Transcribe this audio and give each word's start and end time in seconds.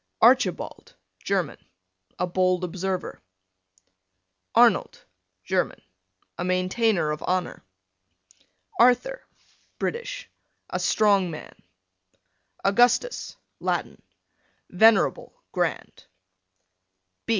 Archibald, 0.19 0.95
German, 1.23 1.59
a 2.17 2.25
bold 2.25 2.63
observer. 2.63 3.21
Arnold, 4.55 5.05
German, 5.43 5.79
a 6.39 6.43
maintainer 6.43 7.11
of 7.11 7.23
honor. 7.27 7.63
Arthur, 8.79 9.23
British, 9.77 10.27
a 10.71 10.79
strong 10.79 11.29
man. 11.29 11.53
Augustus, 12.65 13.35
Latin, 13.59 14.01
venerable, 14.71 15.39
grand. 15.51 16.05